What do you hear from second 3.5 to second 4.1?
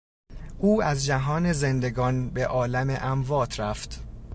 رفت.